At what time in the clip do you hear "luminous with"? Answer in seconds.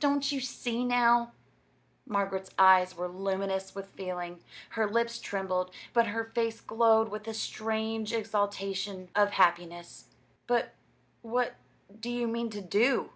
3.08-3.88